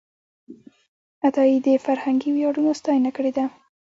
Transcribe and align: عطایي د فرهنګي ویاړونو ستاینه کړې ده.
عطایي 1.25 1.57
د 1.67 1.67
فرهنګي 1.85 2.29
ویاړونو 2.33 2.71
ستاینه 2.79 3.09
کړې 3.17 3.31
ده. 3.37 3.45